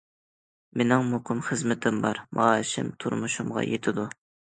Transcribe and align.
مېنىڭ 0.81 1.03
مۇقىم 1.09 1.43
خىزمىتىم 1.49 1.99
بار، 2.05 2.21
مائاشىم 2.39 2.89
تۇرمۇشۇمغا 3.05 3.67
يېتىدۇ. 3.67 4.07